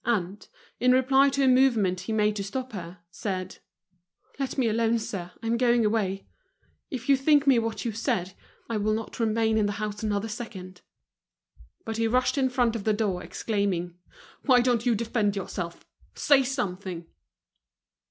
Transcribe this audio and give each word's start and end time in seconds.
And, 0.03 0.47
in 0.79 0.93
reply 0.93 1.29
to 1.29 1.43
a 1.43 1.47
movement 1.47 1.99
he 1.99 2.11
made 2.11 2.35
to 2.37 2.43
stop 2.43 2.71
her, 2.71 2.97
said: 3.11 3.59
"Let 4.39 4.57
me 4.57 4.67
alone, 4.67 4.97
sir, 4.97 5.29
I'm 5.43 5.57
going 5.57 5.85
away. 5.85 6.25
If 6.89 7.07
you 7.07 7.15
think 7.15 7.45
me 7.45 7.59
what 7.59 7.85
you 7.85 7.91
say. 7.91 8.33
I 8.67 8.77
will 8.77 8.95
not 8.95 9.19
remain 9.19 9.59
in 9.59 9.67
the 9.67 9.73
house 9.73 10.01
another 10.01 10.27
second." 10.27 10.81
But 11.85 11.97
be 11.97 12.07
rushed 12.07 12.35
in 12.39 12.49
front 12.49 12.75
of 12.75 12.83
the 12.83 12.93
door, 12.93 13.21
exclaiming: 13.21 13.93
"Why 14.47 14.59
don't 14.61 14.87
you 14.87 14.95
defend 14.95 15.35
yourself'? 15.35 15.85
Say 16.15 16.41
something!" 16.41 17.05